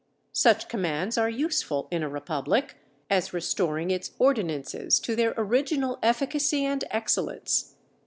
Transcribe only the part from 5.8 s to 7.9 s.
efficacy and excellence.